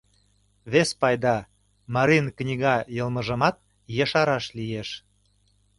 [0.71, 1.37] Вес пайда:
[1.95, 3.55] марийын книга йылмыжымат
[4.03, 4.89] ешараш лиеш.